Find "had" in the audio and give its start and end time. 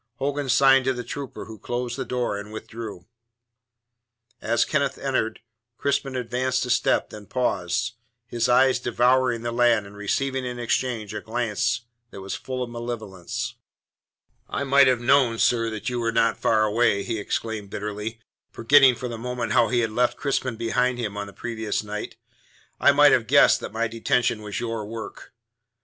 19.81-19.91